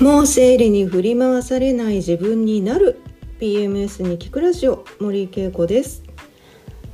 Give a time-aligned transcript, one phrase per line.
[0.00, 3.00] もう生理に振り回されない自分になる。
[3.40, 6.04] PMS に聞くラジオ森恵子です。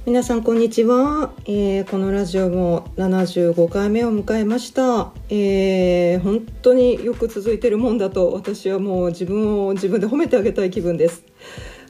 [0.06, 11.23] 皆さんこんにちは、えー、このラジオも75回目を迎えました、えー、本当によく続いてるもんだと私はもう自分を自分で褒めてあげたい気分です。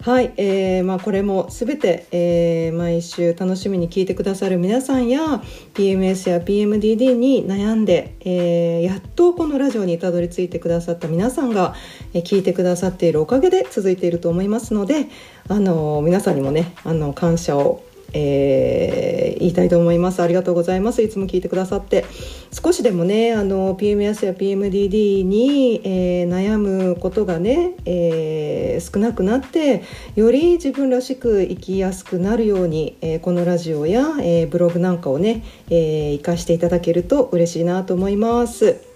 [0.04, 5.42] はい、えーまあ、これもすべて、えー、毎週楽しみに聞いてくださる皆さんや
[5.72, 11.74] PMS や PMDD に悩んで、えー、やっとこのラジオにたどり着いてくださった皆さんが、
[12.12, 15.06] えー、聞いてくださっているおかげで続いていると思いますので、
[15.48, 17.82] あの皆さんにもねあの感謝を
[18.14, 20.22] えー、言いたいと思います。
[20.22, 21.02] ありがとうございます。
[21.02, 22.04] いつも聞いてくださって。
[22.50, 29.82] 少しでもねあの PMS や PMDD に、えー、悩むことがね、えー、少なくなって
[30.14, 38.93] より自分らしく生きやすくなるように、えこのラジオや、えブログなんかをね、えー、活かしていただけると嬉しいなと思います。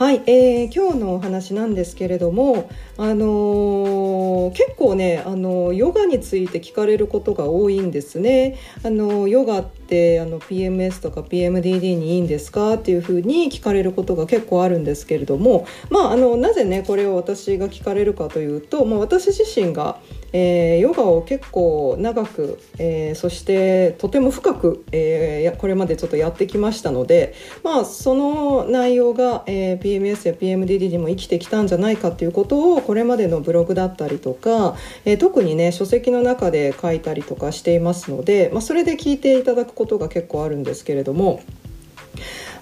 [0.00, 8.56] はい、えー、今日のお話なんですけれども、あのー、結構ね、あのヨガについて聞かれることが多いんですね。
[8.82, 19.98] あのヨガってあの PMS とか PMDD にいいんですかっていうふうに聞かれることが結構あるんですけれども、まああのなぜねこれを私が聞かれるかというと、まあ、私自身が
[20.32, 41.42] えー、ヨガを結構長く、えー、そしてとても深く、えー、これまでちょっとやってきましたので、まあ、その内容が、えー、PMS や PMDD にも生きてきたんじゃないかということをこれまでのブログだったりとか、えー、特にね書籍の中で書いたりとかしていますので、まあ、それで聞いていただくことが結構あるんですけれども。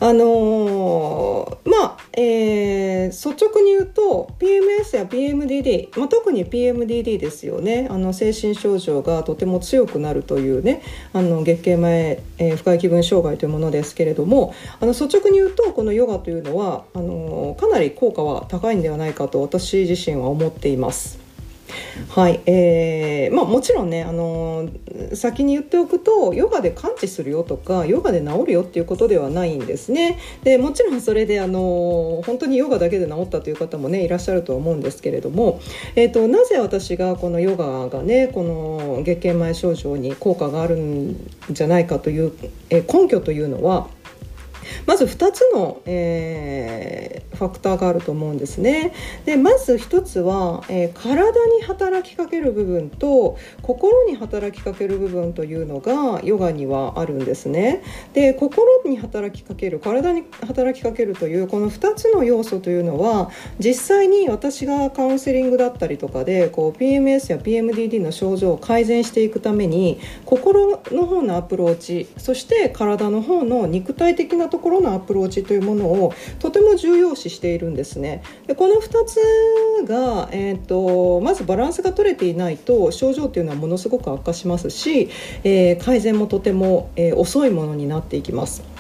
[0.01, 10.83] あのー、まあ、えー、率直に言うと PMS や PMDD、まあ、特に PMDD ですよねあの精神症状がとても強くなるというね
[11.13, 21.28] あの月経前、えー、不快気分障害というものですけれどもあの率直に言うとこのヨガというのはあのー、かなり効果は高いんではないかと私自身は思っています。
[22.09, 30.19] はい、えー、まあもちろんねあのー、先に言っておくとヨガで完治するよとかヨガで治るよっていうことではないんですね。
[30.43, 35.61] でもちろんそれであのー、本当にヨガだけで治ったという方もねいらっしゃるとは思うんですけれども、
[35.95, 41.17] えーと、なぜ私がこのヨガがねこの月経前症状に効果があるん
[41.51, 42.33] じゃないかという、
[42.71, 43.89] えー、根拠というのは
[44.87, 48.93] まず2つの、えー、ファクターがあると思うんですね。
[49.25, 57.83] でまず1つは、えー、体に働きかける部分と心に働きかける部分というのがヨガにはあるんですね。
[58.13, 78.23] で心に働きかける体に働きかけるというこの2つの要素というのは実際に私がカウンセリングだったりとかでこう PMS や PMDD の症状を改善していくために心の方のアプローチそして体の方の肉体的なとところのアプローチというものをとても重要視しているんですね。
[78.49, 79.21] でこの2つ
[79.87, 85.11] が、えーと、まずバランスが取れていないと症状というのはものすごく悪化しますし、
[85.45, 88.78] えー、改善もとても、えー、遅いものになっていきます。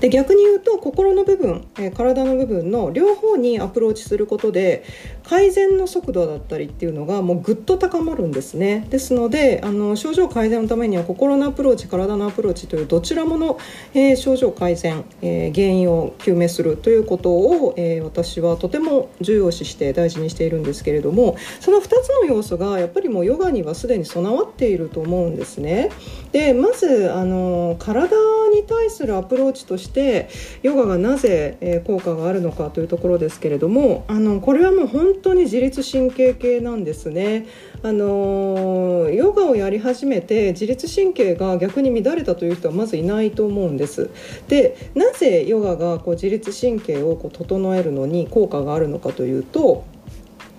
[0.00, 4.84] で逆に言うと心の部分、えー、体の部分の両方にアプローチすることで
[5.24, 13.58] 改善の速度だったりっていうのがもうぐっと高まるんですねですのであの症状改善のためには心のアプローチ体のアプローチというどちらもの、
[13.94, 25.90] えー、症状改善、えー、原因を究明するということを、え私はとても重要視して大事にしているんですけれどもその2つの要素がやっぱりもうヨガにはすでに備わっていると思うんですね。
[26.34, 28.16] でまずあの体
[28.52, 30.28] に対するアプローチとして
[30.64, 37.46] ヨガがなぜ、え効果があるのかというところですけれどもあのこれはもう本当に自律神経系なんですね。
[37.84, 44.10] あのヨガをやり始めて自律神経が逆に乱れたという人はまずいないと思うんです。
[44.48, 49.84] でなぜヨガがこう自律神経をこう整えるのに効果があるのかというと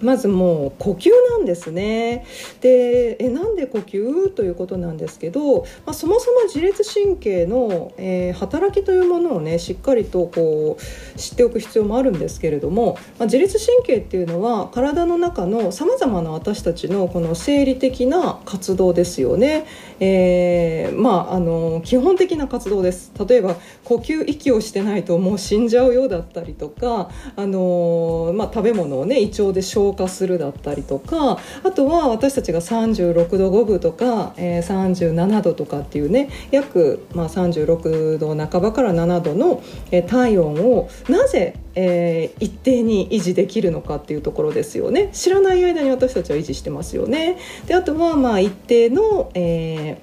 [0.02, 2.26] まずもう呼吸なんですね。
[2.62, 19.66] でえなんで呼吸ということなんですけど、まあ、そもそも自律神経の、えー、働きというものをねしっかりとこう知っておく必要もあるんですけれども、まあ、自律神経っていうのは体の中のさまざまな私たちのこの生理的な活動ですよね、
[20.00, 23.12] えー、まああの基本的な活動です。
[23.28, 39.62] 例えば呼吸息をしてないともう死んじゃうようだったりとかあの、まあ、食べ物をね胃腸で消消化するだったりとかあとは私たちが36度5分とか、えー、37度とかっていうね約、まあ、36度半ばから7度の、
[39.92, 45.10] えー、体温をなぜえー、一定に維持できるのかっていうところですよね。
[45.12, 47.38] 知らない間に私たちは維持してますよね。
[47.68, 49.98] であとはまあ一定の、え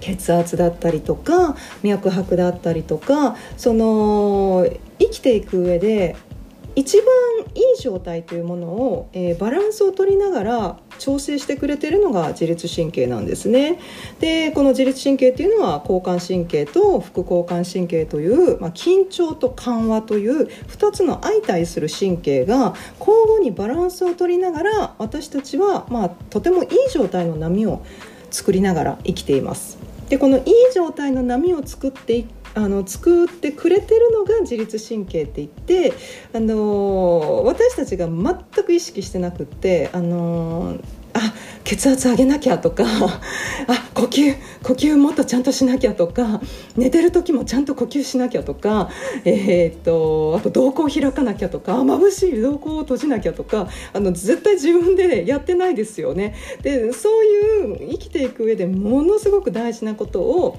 [0.00, 4.66] 血圧だったりとか脈拍だったりとかその
[4.98, 6.16] 生きていく上で
[6.76, 7.06] 一番
[7.54, 13.80] いい状態というものを、えー、バランスを取りながら調整してくれてるのが自律神経なんですね。
[14.20, 27.82] でこの自律神経っていうのは交感神経と副交感神経という、まあ、緊張と緩和という2つの相対する神経が交互にバランスを取りながら私たちは、まあ、とてもいい状態の波を
[28.30, 29.78] 作りながら生きています。
[30.08, 32.26] でこのいい状態の波を作ってい
[32.56, 35.92] あの作ってくれてるのが自律神経って言って
[36.32, 40.78] あの私たちが全く意識してなくってあの
[41.12, 46.40] あ血圧上げなきゃとかあ呼吸呼吸もっとちゃんとしなきゃとか
[46.76, 48.88] 寝てる時もちゃんと呼吸しなきゃとか、
[49.26, 56.34] えー、っとあと瞳孔開かなきゃとか眩しい瞳孔を閉じなきゃとかあの絶対自分でやってないですよね。
[56.62, 60.58] でそういう生きていく上でものすごく大事なことを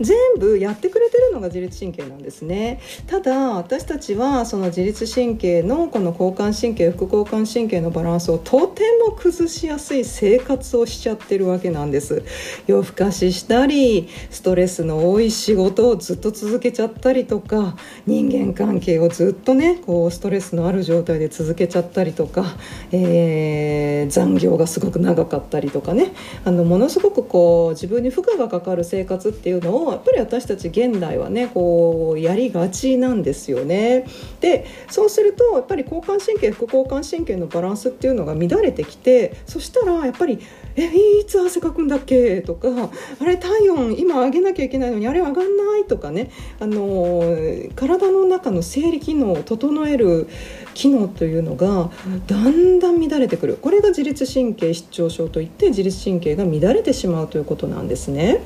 [0.00, 2.80] 全部やってくれてるのが自律神経なんですね。
[3.06, 12.22] ただ私たちはその自律神経のこの交感神経副交感神経のバランスをとても崩しやすい生活をしちゃってるわけなんです。
[12.66, 17.76] 夜更かししたりストレスの多い仕事をずっと続けちゃったりとか
[18.06, 22.44] 人間関係をずっとねこうストレスのある状態で続けちゃったりとか、
[22.92, 26.12] えー、残業がすごく長かったりとかね。
[26.44, 34.06] あのものすごくこう自分に負荷がかかる生活っていうのをやっぱり私たち現代はねこうやりがちなんですよね。
[34.40, 40.38] でそうするとやっぱり交感神経副交感神経のバランスっていうのが乱れてきてそしたらやっぱり
[40.76, 40.84] 「え
[41.20, 42.68] いつ汗かくんだっけ?」とか
[43.18, 46.30] 「あれ体温今上げなきゃいけないのにあれ上がんない」とかね
[46.60, 47.36] あの
[47.74, 50.26] 体の中の生理機能を整える
[50.74, 51.90] 機能というのが
[52.26, 58.40] だんだん乱れてくるこれが自律神経失調症といって自律神経が乱れてしまうということなんですね。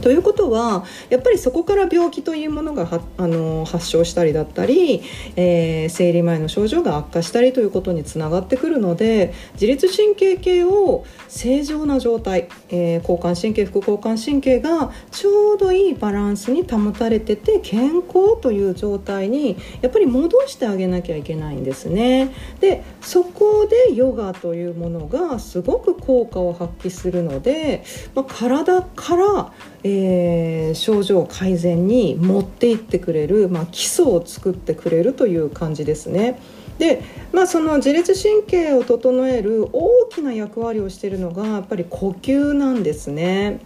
[0.00, 5.02] ということはやっぱりそこから病気というものがあの発症したりだったり、
[5.36, 22.32] えー、生理前の症状が悪化したりということにつながってくるので自律神経系を正常な状態、えー、交感神経副交感神経がちょうどいいバランスに保たれてて健康という状態にやっぱり戻してあげなきゃいけないんですね。
[22.60, 27.84] でそこでヨガというものがすごく効果を発揮するので、
[28.14, 29.52] まあ、体から、
[29.90, 36.38] え症状改善に持っていってくれる、まあ、基礎を作ってくれるという感じですね。
[36.78, 37.02] で、
[37.32, 43.60] まあ、その自律神経を整える大きな役割をしているのがやっぱり呼吸なんですね。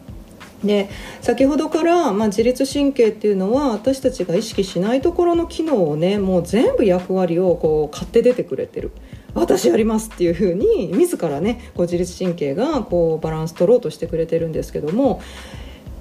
[0.65, 0.89] で
[1.21, 8.93] 先ほどから、まあ、自律神経っていうのは私たちが意識しないところの機能をねもう全部役割をこう買って出てくれてる
[9.35, 15.21] 私やりますっていうふうに自らねこう自律神経がこうバランス取ろうとしてくれてるんですけども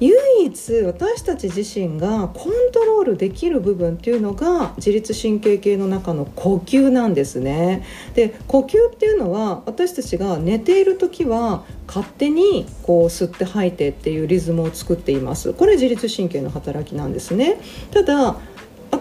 [0.01, 7.85] 唯一私たち自身がコントロールできる部分っていうのが自律神経系の中の呼吸なんですね。
[8.15, 15.53] で呼吸っていうのは私たちが寝ている時は勝手にこう吸って吐いてっていうリズムを作っています。
[15.53, 17.59] これ自律神経の働きなんですね。
[17.91, 18.37] ただ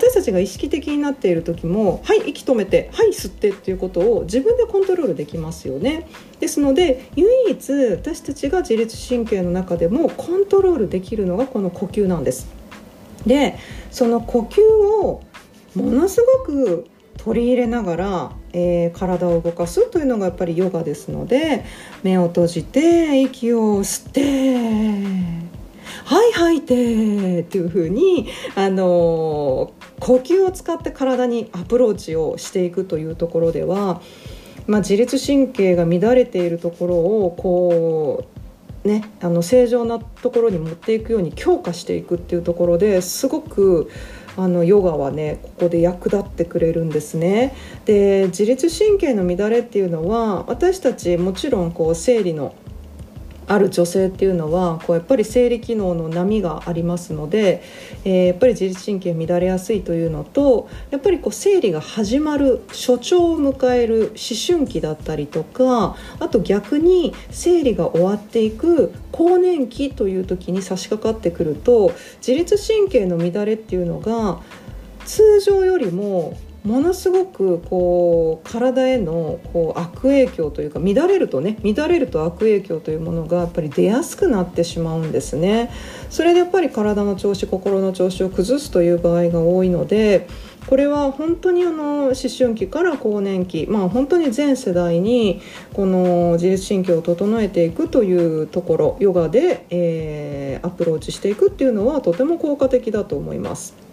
[0.01, 6.09] 私たちが意識的になっている時もはい息止めてはい吸ってっていうことを自分でコントロールできますよね。
[6.41, 12.49] ですので唯一私たちが自律神経の中でもコントロールできるのがこの呼吸なんです。
[13.27, 13.59] で
[13.91, 15.23] その呼吸を
[15.75, 16.87] ものすごく
[17.19, 21.67] 取り入れながら、えー、体を動かすというのがやっぱりヨガですので
[22.03, 25.51] 目を閉じて息を吸って
[26.05, 34.01] はい吐いてっていう風にあの呼吸を使って体にアプローチをしていくというところでは、
[34.67, 38.41] まあ、自律神経が乱れているところをこう
[38.85, 43.91] ね、あの正常なところに持っていくように強化していくっていうところですごく
[44.39, 47.55] あのヨガはねここで役立ってくれるんですね。
[47.85, 52.55] で自律神経の乱れっていうのは私たちもちろんこう生理の
[53.51, 57.63] ある女性っていうのはこうやっぱり生理機能の波がありますので、
[58.05, 74.41] えー、やっぱり自律神経乱れやすいというのとやっぱりこう生理が始まる初潮を迎える思春期だったりとかあと逆に生理が終わっていく更年期という時に差し掛かってくると自律神経の乱れっていうのが
[75.07, 85.71] 通常よりもものすごくこう体へのこう悪影響というか乱れるとね乱れると悪影響というものがやっぱり出やすくなってしまうんですね
[86.11, 90.29] それでやっぱり体の調子心の調子を崩すという場合が多いので
[90.67, 95.41] これは本当にあの思春期から更年期まあ本当に全世代に
[95.73, 103.90] この自律神経を整えていくというところヨガで、えー、アプローチしていくっていうのはとても効果的だと思います。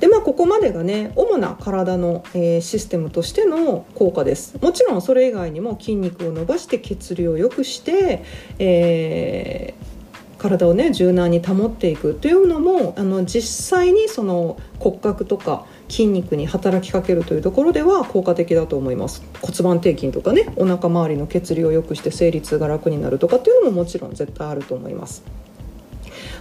[0.00, 4.58] でまあここまでがね主な体の、えー、システムとしての効果です。
[4.60, 8.22] もちろんそれ以外にも筋肉を伸ばして血流を良くして、
[8.58, 9.96] えー
[10.38, 12.14] 体をね柔軟に保っていく。
[12.14, 19.22] というのもあの実際にその骨格とか筋肉に働きかけるというところでは効果的だと思います。
[19.40, 25.22] 骨盤底筋とかねお腹周りの血流を良くして生理痛が楽になるとかっていうのももちろん絶対あると思います。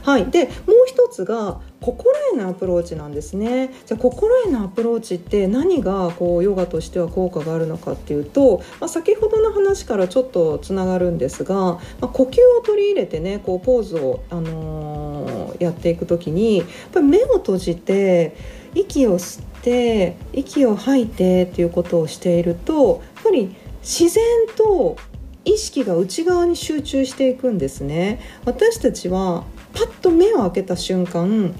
[0.06, 0.52] はい、でもう
[0.86, 3.74] 一つが心へのアプローチなんですね。
[3.88, 18.38] じゃあ心へのアプローチって何がこうヨガとしては効果があるのかっていうと、まあ、先ほどの話からちょっとつながるんですが、まあ、呼吸を取り入れてねこうポーズを、あのー、やっていく時にやっぱり目を閉じて
[18.76, 24.24] 息を吸って息を吐いてっていうことをしているとやっぱり自然
[24.56, 24.98] と
[25.46, 28.20] 意識が内側に集中していくんですね。
[28.46, 31.53] 私たちはパッと目を開けた瞬間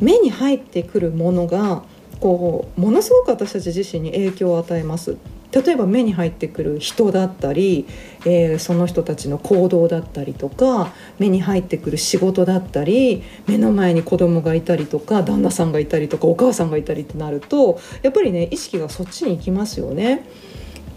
[0.00, 1.82] 目に入ってくるものが
[2.20, 5.16] こうものすごく私たち自身に影響を与えます
[5.52, 7.86] 例えば目に入ってくる人だったり、
[8.24, 20.24] えー、その人たちの行動だったりとか目に入ってくる仕事だったり目の前に子供がいたりとか旦那さんがいたりとかお母さんがいたりってなるとやっぱりね意識がそっちに行きますよね。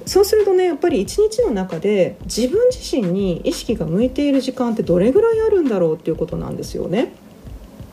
[0.06, 7.14] そうするとねやっぱり一日の中で自分自身に意識が向いている時間ってどれぐらいあるんだろうっていうことなんですよね。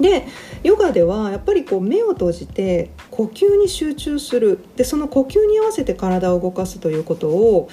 [0.00, 0.26] で
[0.62, 7.68] ヨガではやっぱりこう目を閉じて呼吸に集中するでその呼吸に合わせて体を動かすということを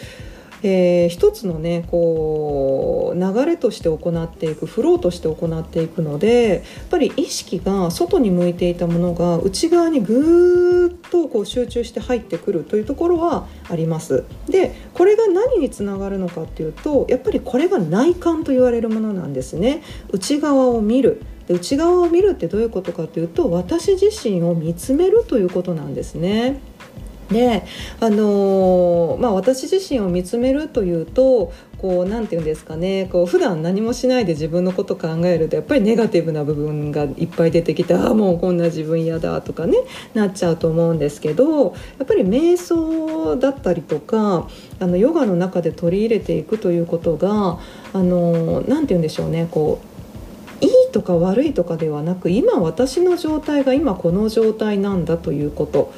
[0.64, 14.24] えー、一つのねこう流れとして行っていくフローとして行っていくのでやっぱり意識が外に向いていたものが内側にぐーっとこう集中して入ってくるというところはあります。
[14.50, 19.84] でこれが何につながるのかっていうとやっぱりこれが内観と言われるものなんですね。
[20.12, 26.60] 内側を見るで内側を見るってどういうことかというと私自身を見つめるということなんですね。
[27.32, 27.66] で
[28.00, 39.78] あのー、まあ、私自身を見つめるというとこうなんて言うんですかねこう普段何もしないで自分のこと考えるとやっぱりネガティブな部分がいっぱい出てきてああもうこんな自分嫌だとかね
[40.14, 47.60] なっちゃうと思うんですけどやっぱり瞑想だったりとかあのヨガの中で取り入れていくということが
[47.94, 55.94] あのなんて言うんでしょうねこういいとか悪いとかではなく今私の状態が今この状態なんだということ。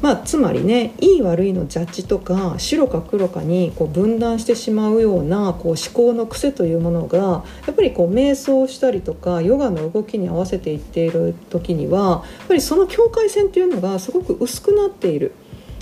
[0.00, 7.18] まあ、つまりねいい悪いのジャッジとか白か黒かにこう分断してしまうようなこう思考の癖というものが
[7.66, 15.32] やっぱりこう瞑想したりとかヨガの動きに合わせていっている時にはやっぱりその境界線っていうのがすごく薄くなっている。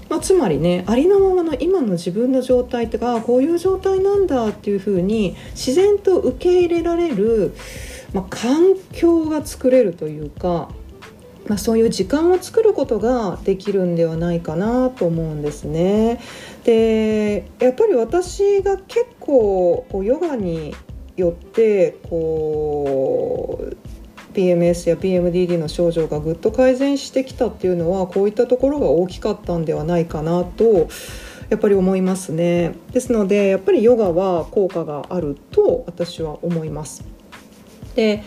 [0.08, 7.56] まあ、つまりねありのままの今の自分の状態ってかこういう状態なんだっていうふうに自然と受け入れられる、
[8.12, 10.68] まあ、環境が作れるというか
[11.48, 16.20] まあ、そういう時間を作ることができるんではないかなと思うんですね。
[16.64, 20.74] でやっぱり私が結構こうヨガに
[21.16, 23.76] よってこう
[24.34, 30.88] PMS や PMDD の症状がぐっと改善してきたっていうのはこういったところが大きかったんではないかなと
[31.48, 32.74] やっぱり思いますね。
[32.92, 37.04] ですのでやっぱりヨガは効果があると私は思います。
[37.94, 38.22] で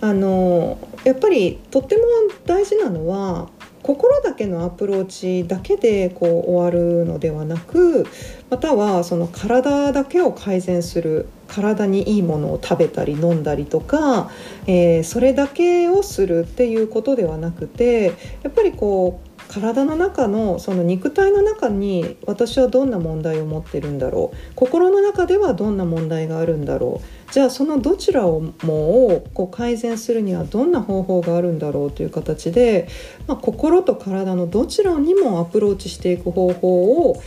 [0.00, 2.02] あのやっぱりとっても
[2.46, 3.48] 大事なのは
[3.82, 8.06] 心だけのアプローチだけでこう終わるのではなく
[8.50, 14.30] またはその体だけを改善する体にいいものを食べたり飲んだりとか、
[14.66, 18.12] えー、それだけをするっていうことではなくて
[18.42, 32.88] やっぱりこう体の中のその肉体の中に私はどんな問題を持ってるんだろう心の中ではどんな問題があるんだろうじゃあそのどちらをもこう改善するにはどんな方法があるんだろうという形で、
[33.26, 37.22] まあ、心と体のどちらにもアプローチしていく方法を、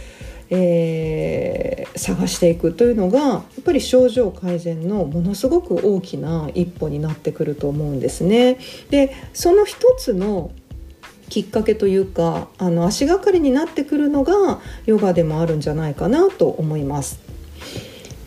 [0.50, 8.58] えー、探していくというのがやっぱり症状改善のものすごく大きな一歩になってくると思うんですね。
[8.90, 10.52] でその一つの
[11.32, 17.22] きっかけというかあの足がかりになってくるのがヨガでもあるんじゃないかなと思います。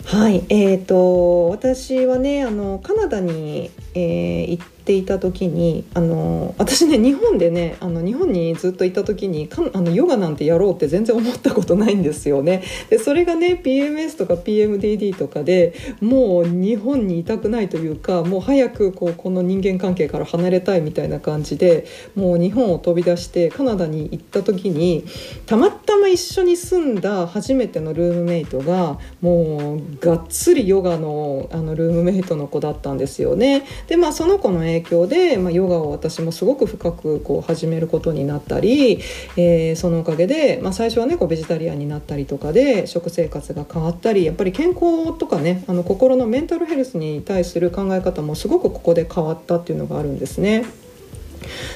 [0.07, 12.62] はい、えーと、私はねあのカナダに、えー、行っていた時にあの私ね日本でねあの日本にずっといた時にかあのヨガなんてやろうって全然思ったことないんですよね。
[12.91, 25.05] でそれがね PMS とか PMDD とかでもう日本にいたくないというかもう早くこうこの人間関係から離れたいみたいな感じでもう日本を飛び出してカナダに行った時に
[25.47, 33.64] たまたま一緒に住んだ初めてのルームメイトがもうがっつりヨガのあのルームメイトの子だったんですよね。
[33.88, 39.00] でまあその子の影響で、まあ、ヨガを私もすごく深くこう始めることになったり、
[39.37, 50.64] えー、そのおかげで、まあ、最初はねこうベジタリアンになったりとかで食生活が変わったりやっぱり健康とかねあの心のメンタルヘルスに対する考え方もすごくここで変わったっていうのがあるんですね。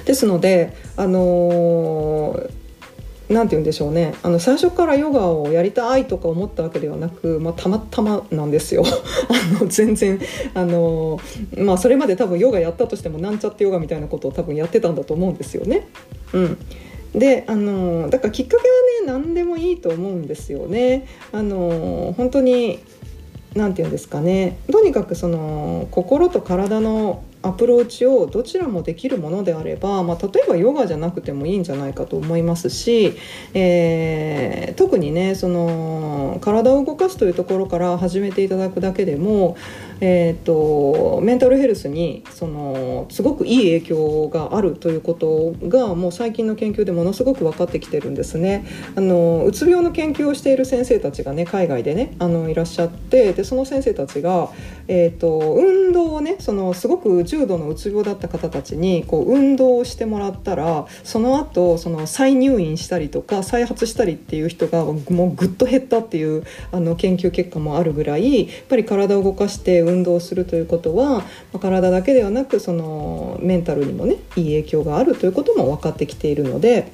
[0.07, 2.58] ですので、あのー
[3.29, 8.85] 何て言うんでしょうねあの最初からヨガをやりたいとか思ったわけではなく、まあ、たまたまなんですよ
[9.29, 10.19] あの全然
[10.55, 11.21] あの、
[11.57, 15.89] まあ、それまで多分ヨガやったとしてもなんちゃってヨガみたいなことを多分やってたんだと思うんですよね。
[16.33, 16.59] うん、
[17.15, 18.69] であのだからきっかけ
[19.07, 21.07] はね何でもいいと思うんですよね。
[21.33, 22.81] あの本当に
[23.59, 24.59] 何て言うんですかね。
[24.73, 33.15] とにかくその心と体のアプローチをどちらもできるものであれば、まあ、例えばヨガじゃなくてもいいんじゃないかと思いますし、
[33.55, 39.57] えー、特にねその体を動かすというところから始めていただくだけでも、
[40.01, 48.65] えーと、メンタルヘルスにそのすごくいい影響があるということがもう最近の研究でものすごく分かってきてるんですね。
[48.95, 54.51] あのうつ病の研究をしている先生たちがね海外でねあのいらっしゃってでその先生たちが、
[54.87, 76.93] えーと、運動をねそのすごく重度のうつ病だった方たちにこう運動をしてもらったらその後その再入院したりとか再発したりっていう人がもうぐっと減ったっていうあの研究結果もあるぐらいやっぱり体を動かして運動するということは、ま体だけではなくそのメンタルにもねいい影響があるということも分かってきているので。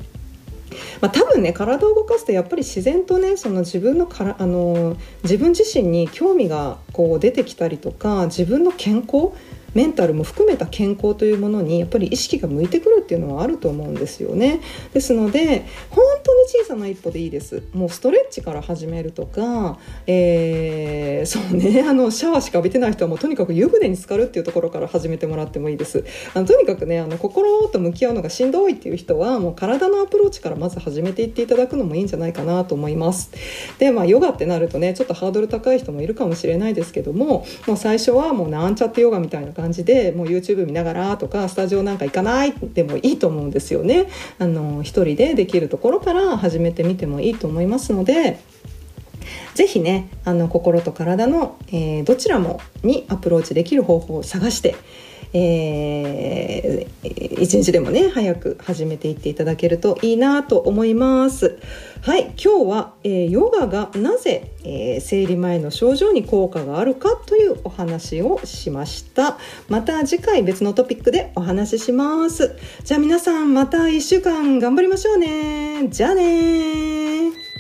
[1.01, 9.33] まあ、多分ね体を動かすとやっぱり自然とねその自分のからあの自分自身に興味がこう出てきたりとか自分の健康
[9.75, 14.61] メンタルも含めた健康というものにやっぱり意識が向いてくるっていうのはあると思うんですよね。
[14.93, 17.63] ですので本当に小さな一歩でいいです。
[17.73, 26.05] もうストレッチから始めるとか、えー、そうね あのシャワーしか浴びてない人はもうとにかく湯船に浸かるっていうところから始めてもらってもいいです。
[26.35, 33.31] あのとにかくねあの心と向き合うのがしんどいっていう人はもう体のアプローチからまず始めていっていただくのもいいんじゃないかなと思います。
[33.79, 44.07] でまあヨガってなるとねちょっとハードル高い人もいるかもしれないですけどももう最初はもうなんちゃってヨガみたいな感じ感じでもう YouTube 見ながらとかスタジオなんか行かないでもいいと思うんですよね。
[44.39, 48.39] あの一人でできるところから始めてみてもいいと思いますので。
[49.55, 54.75] ぜひねあの心と体の、えー、どちらもにアプローチできる方法を探して
[55.37, 61.59] えー、一日でもね早く始めていっていただけるといいなと思います。
[62.03, 69.39] はい今日は、えー、ヨガがなぜ、えー、生理前の症状に効果があるかというお話をしました。
[69.69, 72.57] また次回別のトピックでお話しします。
[72.85, 75.89] じゃあ皆さんまた1週間頑張りましょうね。
[75.89, 77.54] じゃあね